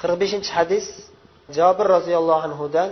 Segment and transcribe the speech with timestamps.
[0.00, 0.86] qirq beshinchi hadis
[1.56, 2.90] jobir roziyallohu anhudan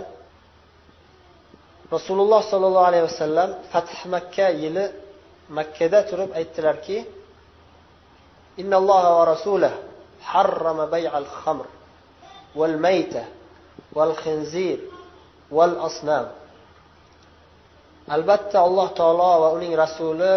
[1.95, 4.85] rasululloh sollallohu alayhi vasallam fath makka yili
[5.57, 6.97] makkada turib aytdilarki
[8.61, 9.73] إن الله ورسوله
[10.31, 11.65] حرم بيع الخمر
[12.55, 13.23] والميتة
[13.95, 14.79] والخنزير
[15.51, 16.27] والأصنام
[18.15, 20.33] albatta alloh taolo va uning rasuli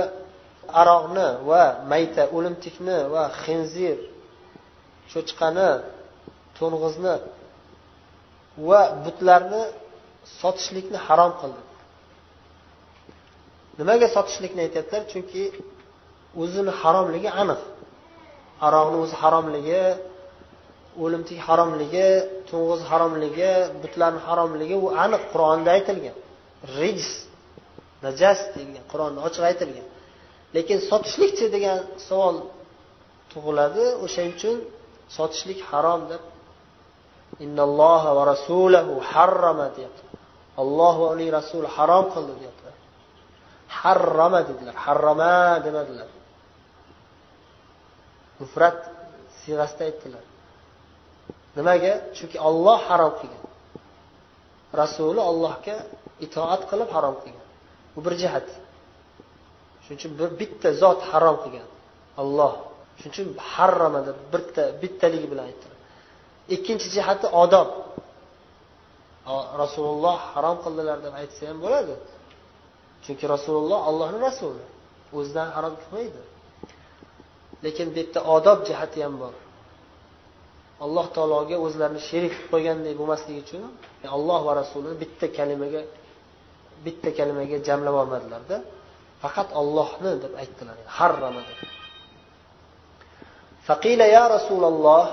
[0.80, 3.96] aroqni va mayta o'limtikni va xinzir
[5.12, 5.70] cho'chqani
[6.57, 7.15] to'ng'izni
[8.67, 9.61] va butlarni
[10.39, 11.61] sotishlikni harom qildi.
[13.79, 15.03] Nimaga sotishlikni aytyaptilar?
[15.13, 15.43] Chunki
[16.41, 17.61] o'zini haromligi aniq.
[18.67, 19.83] Aroqni o'zi haromligi
[21.03, 22.09] o'limtik haromligi
[22.49, 23.51] to'ng'iz haromligi
[23.81, 26.15] butlarni haromligi u aniq qur'onda aytilgan.
[26.79, 27.09] Rijs
[28.05, 29.87] najas deyilgan qur'onda ochiq aytilgan.
[30.55, 32.35] Lekin sotishlikchi degan savol
[33.31, 33.85] tug'iladi.
[34.05, 34.55] O'shaning uchun
[35.17, 36.21] sotishlik harom deb
[37.45, 40.03] innalloha va rasulahu harrama deyapti
[40.61, 42.75] olloh va uning rasuli harom qildi deyaptilar
[43.81, 45.33] harrama dedilar harrama
[45.65, 46.09] demadilar
[48.39, 48.79] mufrat
[49.39, 50.25] siyg'asida aytdilar
[51.57, 53.43] nimaga chunki olloh harom qilgan
[54.81, 55.75] rasuli ollohga
[56.25, 57.47] itoat qilib harom qilgan
[57.93, 58.47] bu bir jihat
[59.83, 61.69] shuning uchun bir bitta zot harom qilgan
[62.21, 62.53] olloh
[62.99, 65.72] shuning uchun harrama deb bitta bittaligi bilan aytdilar
[66.54, 67.68] ikkinchi jihati odob
[69.62, 71.94] rasululloh harom qildilar deb aytsa ham bo'ladi
[73.04, 74.64] chunki rasululloh ollohni rasuli
[75.18, 76.22] o'zidan harom qilmaydi
[77.64, 79.34] lekin bu yerda odob jihati ham bor
[80.84, 83.62] alloh taologa o'zlarini sherik qilib qo'ygandek bo'lmasligi uchun
[84.16, 85.82] alloh va rasulini bitta kalimaga
[86.86, 88.56] bitta kalimaga jamlab olmadilarda
[89.22, 91.58] faqat ollohni deb aytdilar harrama deb
[93.68, 95.04] فقيل يا رسول الله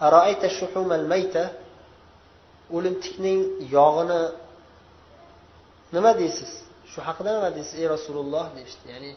[0.00, 1.44] araayta shuhuma almayta.
[2.76, 3.40] O'limtikning
[3.76, 4.20] yog'ini
[5.94, 6.50] nima deysiz?
[6.90, 8.44] Shu haqida nima deysiz ey rasululloh?
[8.56, 8.84] Deyishdi.
[8.92, 9.10] Ya'ni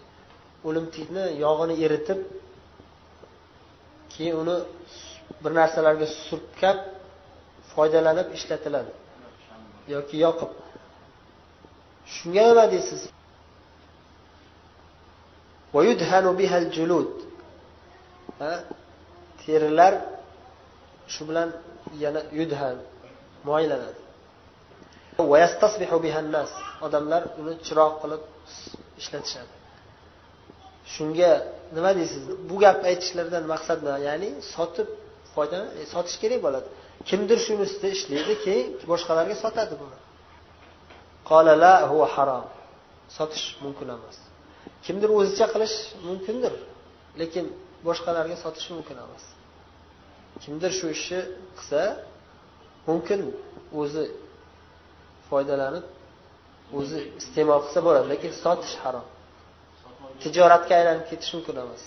[0.67, 2.19] o'limtikni yog'ini eritib
[4.13, 4.57] keyin uni
[5.43, 6.77] bir narsalarga surkab
[7.71, 8.91] foydalanib ishlatiladi.
[9.95, 10.51] Yoki yoqib.
[12.15, 13.01] Shunga nima deysiz?
[19.45, 19.94] Terilar
[21.13, 21.50] shu bilan
[22.03, 22.78] yana yudhan
[23.50, 24.01] moylanadi.
[26.85, 28.23] odamlar uni chiroq qilib
[29.01, 29.53] ishlatishadi.
[30.94, 31.31] Shunga
[31.75, 32.23] nima deysiz?
[32.50, 33.97] Bu gapni aytishlaridan maqsad nima?
[34.07, 34.88] Ya'ni sotib
[35.35, 36.68] foydalan e, sotish kerak bo'ladi.
[37.09, 39.97] Kimdir shuni ustida ishlaydi keyin boshqalarga sotadi buni.
[41.29, 42.45] Qolala huwa harom
[43.18, 44.18] sotish mumkin emas.
[44.85, 45.75] Kimdir o'zicha qilish
[46.07, 46.53] mumkindir
[47.22, 47.45] lekin
[47.88, 49.24] boshqalarga sotish mumkin emas.
[50.43, 51.21] Kimdir shu ishni
[51.57, 51.81] qilsa
[52.89, 53.19] mumkin
[53.81, 54.03] o'zi
[55.29, 55.85] foydalanib
[56.79, 59.05] o'zi iste'mol qilsa bo'ladi lekin sotish harom.
[60.21, 61.83] Tijoratga aylanib ketish mumkin emas.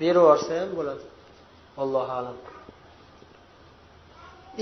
[0.00, 1.04] Berib yuborsa ham bo'ladi.
[1.82, 2.36] Allohu alam.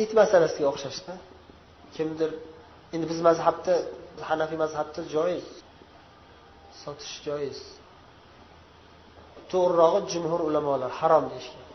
[0.02, 1.14] It masalasiga o'xshashda
[1.96, 2.30] kimdir
[2.94, 3.74] endi biz mazhabda
[4.28, 5.46] hanafiy mazhabda joiz.
[6.82, 7.58] Sotish joiz.
[9.51, 11.65] to'g'rirog'i jumhur ulamolar harom deyishgan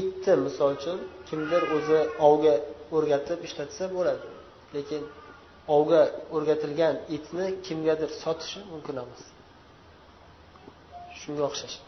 [0.00, 0.98] itni misol uchun
[1.28, 2.54] kimdir o'zi ovga
[2.96, 4.26] o'rgatib ishlatsa bo'ladi
[4.76, 5.02] lekin
[5.76, 6.02] ovga
[6.36, 9.22] o'rgatilgan itni kimgadir sotishi mumkin emas
[11.20, 11.78] shunga o'xshash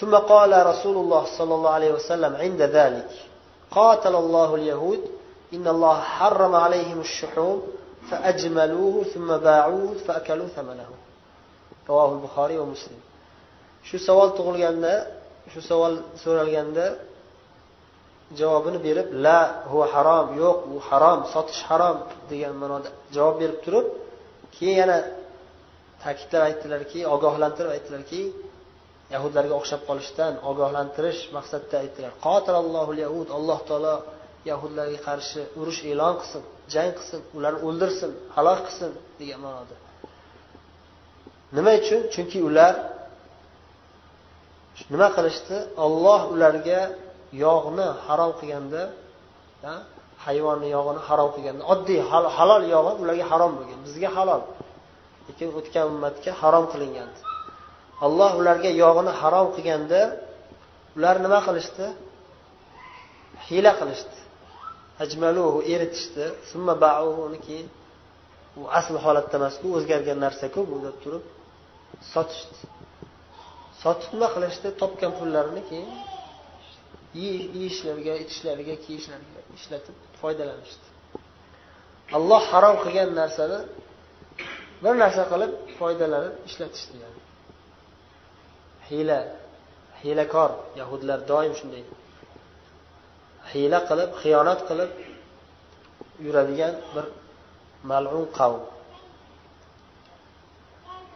[0.00, 3.10] ثم قال رسول الله صلى الله عليه وسلم عند ذلك
[3.70, 5.00] قاتل الله اليهود
[5.54, 7.58] إن الله حرم عليهم الشحوم
[8.10, 10.90] فأجملوه ثم باعوه فأكلوا ثمنه
[11.88, 13.00] رواه البخاري ومسلم
[13.87, 14.93] shu savol tug'ilganda
[15.51, 15.93] shu savol
[16.23, 16.85] so'ralganda
[18.39, 19.39] javobini berib la
[19.71, 21.97] hu harom yo'q u harom sotish harom
[22.31, 23.85] degan ma'noda javob berib turib
[24.55, 24.97] keyin yana
[26.03, 28.21] ta'kidlab aytdilarki ogohlantirib aytdilarki
[29.13, 32.11] yahudlarga o'xshab qolishdan ogohlantirish maqsadida aytdilar.
[33.05, 33.95] Yahud alloh taolo
[34.51, 36.43] yahudlarga qarshi urush e'lon qilsin
[36.73, 39.75] jang qilsin ularni o'ldirsin halok qilsin degan ma'noda.
[41.57, 42.01] Nima uchun?
[42.13, 42.73] Chunki ular
[44.91, 45.57] nima qilishdi?
[45.85, 46.81] Olloh ularga
[47.45, 48.81] yog'ni harom qilganda
[50.25, 51.99] hayvonni yog'ini harom qilganda oddiy
[52.37, 54.41] halol yog'i ularga harom bo'lgan bizga halol.
[55.27, 57.09] Lekin o'tgan ummatga harom qilingan.
[58.05, 60.01] Alloh ularga yog'ini harom qilganda
[60.97, 61.85] ular nima qilishdi?
[63.47, 64.17] Hiyla qilishdi.
[65.03, 66.25] Ajmaluhu eritishdi.
[66.49, 66.73] Summa
[67.27, 67.67] uni keyin
[68.59, 71.23] u asl holatda emasku o'zgargan narsaku bu deb turib
[72.13, 72.57] sotishdi.
[73.83, 75.91] Sotib nima qilishdi topgan pullarini keyin
[77.23, 80.87] yeyishlariga ichishlariga kiyishlariga ishlatib foydalanishdi.
[82.17, 83.59] Alloh harom qilgan narsani
[84.83, 87.21] bir narsa qilib foydalanib ishlatishdi yani.
[88.89, 89.19] Hiyla
[90.01, 91.83] hiylakor yahudlar doim shunday.
[93.51, 94.91] Hiyla qilib xiyonat qilib
[96.25, 97.05] yuradigan bir
[97.91, 98.63] mal'un qavm.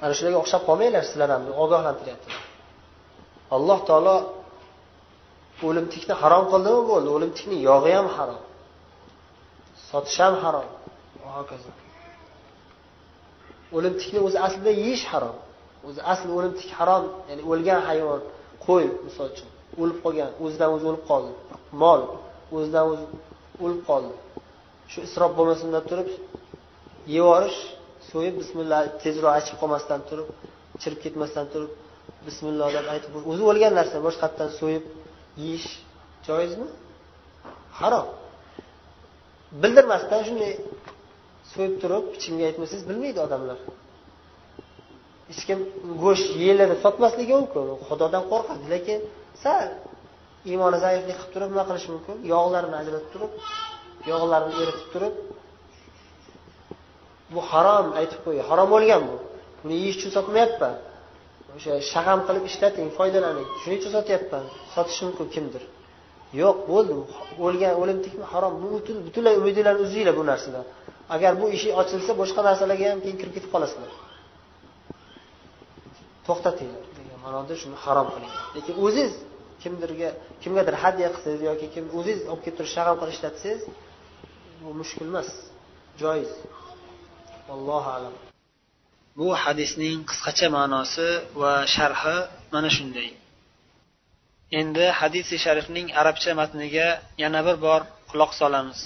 [0.03, 2.50] Ana shularga o'xshab qolmanglar sizlar ham ogohlantiryaptilar
[3.55, 4.15] alloh taolo
[5.67, 7.09] o'limtikni harom qildimi bo'ldi?
[7.17, 8.41] O'limtikni yog'i ham harom.
[9.89, 10.67] Sotish ham harom.
[11.23, 11.71] Va hokazo
[13.77, 15.35] o'limtikni o'zi aslida yeyish harom.
[15.87, 18.21] O'zi asli o'limtik harom ya'ni o'lgan hayvon
[18.65, 19.49] qo'y misol uchun.
[19.81, 21.31] O'lib qolgan o'zidan o'zi o'lib qoldi.
[21.81, 22.01] Mol
[22.55, 23.05] o'zidan o'zi
[23.63, 24.13] o'lib qoldi.
[24.91, 26.09] Shu isrof bo'lmasin deb turib
[27.15, 27.59] yeyvorish
[28.09, 30.27] so'yib bismillah tezroq achib qolmasdan turib
[30.81, 31.71] chirib ketmasdan turib
[32.27, 34.83] bismillah deb aytib o'zi o'lgan narsa boshqatdan so'yib
[35.43, 35.69] yeyish
[36.27, 36.67] joizmi?
[37.79, 38.07] Harom.
[39.61, 40.53] Bildirmasdan shunday
[41.53, 43.59] so'yib turib ichimga aytmasangiz bilmaydi odamlar.
[45.29, 45.59] Hech kim
[46.03, 47.65] go'sht yeyiladi sotmasligi mumkin.
[47.87, 48.99] Xudodan qo'rqadi lekin
[49.43, 49.67] sal
[50.51, 52.15] iymoni zaiflik qilib turib nima qilish mumkin?
[52.33, 53.31] Yog'larini ajratib turib
[54.11, 55.15] yog'larini eritib turib
[57.33, 59.15] bu harom aytib qo'ygan harom bo'lgan bu.
[59.61, 60.75] Buni yeyish uchun sotmayapman.
[61.55, 63.47] O'sha shag'am qilib ishlating foydalaning.
[63.61, 64.43] Shuning uchun sotyapman.
[64.73, 65.63] Sotishi mumkin kimdir?
[66.41, 66.93] Yo'q bo'ldi
[67.45, 68.53] o'lgan o'limtikmi harom.
[68.61, 68.67] Bu
[69.07, 70.65] butunlay umidinglarni uzinglar bu narsadan.
[71.15, 73.91] Agar bu eshik ochilsa boshqa narsalarga ham keyin kirib ketib qolasizlar.
[76.27, 79.11] To'xtatinglar degan ma'noda shuni harom qiling lekin o'ziz
[79.63, 80.09] kimdirga
[80.43, 83.61] kimgadir hadya qilsangiz yoki kim o'zingiz olib kelib turib shag'al qilib ishlatsangiz
[84.61, 85.29] bu mushkul emas.
[86.01, 86.31] Joiz.
[87.53, 88.30] Allohu alam.
[89.21, 91.09] Bu hadisning qisqacha ma'nosi
[91.41, 92.17] va sharhi
[92.53, 93.09] mana shunday
[94.59, 96.87] endi hadisi sharifning arabcha matniga
[97.23, 97.81] yana bir bor
[98.11, 98.81] quloq solamiz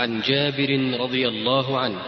[0.00, 0.70] عن جابر
[1.04, 2.02] رضي الله عنه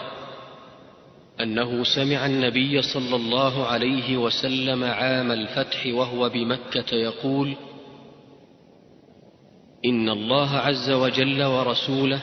[1.41, 7.49] انه سمع النبي صلى الله عليه وسلم عام الفتح وهو بمكه يقول
[9.85, 12.20] ان الله عز وجل ورسوله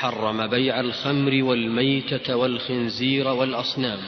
[0.00, 3.98] حرم بيع الخمر والميتة والخنزير والأصنام.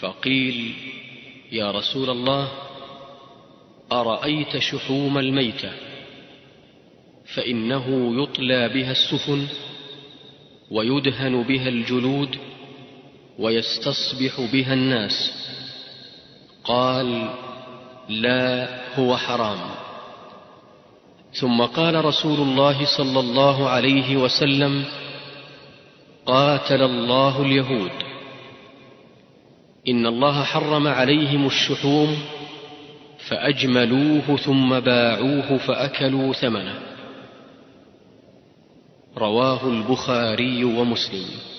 [0.00, 0.74] فقيل
[1.52, 2.48] يا رسول الله
[3.92, 5.72] أرأيت شحوم الميتة؟
[7.34, 9.46] فإنه يطلى بها السفن
[10.70, 12.38] ويدهن بها الجلود
[13.38, 15.32] ويستصبح بها الناس.
[16.64, 17.34] قال
[18.08, 19.85] لا هو حرام.
[21.40, 24.84] ثم قال رسول الله صلى الله عليه وسلم
[26.26, 27.90] قاتل الله اليهود.
[29.88, 32.18] إن الله حرم عليهم الشحوم
[33.28, 36.78] فأجملوه ثم باعوه فأكلوا ثمنه.
[39.18, 41.55] رواه البخاري ومسلم.